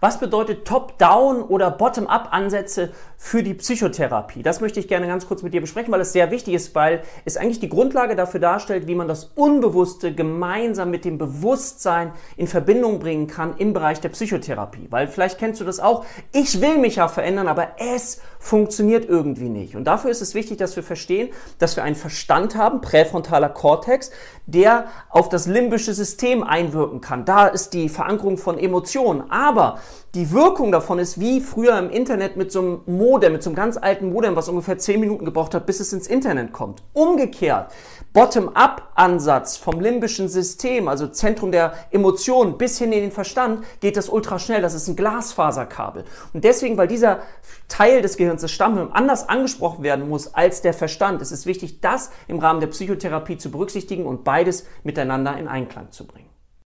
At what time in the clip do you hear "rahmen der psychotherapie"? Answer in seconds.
52.38-53.36